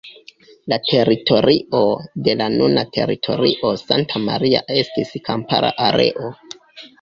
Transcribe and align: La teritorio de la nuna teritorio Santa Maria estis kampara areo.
La 0.71 0.77
teritorio 0.91 1.81
de 2.27 2.35
la 2.39 2.47
nuna 2.53 2.85
teritorio 2.95 3.75
Santa 3.83 4.23
Maria 4.25 4.63
estis 4.79 5.13
kampara 5.29 5.71
areo. 5.91 6.33